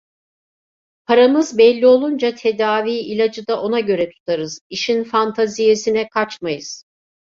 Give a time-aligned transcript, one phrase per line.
[1.05, 6.83] Paramız belli olunca tedaviyi, ilacı da ona göre tutarız, işin fantaziyesine kaçmayız.